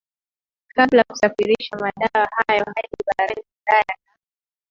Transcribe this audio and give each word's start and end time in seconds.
kabla 0.67 0.97
ya 0.97 1.03
kusafirisha 1.07 1.75
madawa 1.77 2.29
hayo 2.47 2.65
hadi 2.65 2.87
barani 3.07 3.43
Ulaya 3.67 3.85
na 3.87 4.11